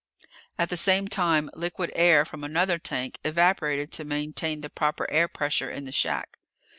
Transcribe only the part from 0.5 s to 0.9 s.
At the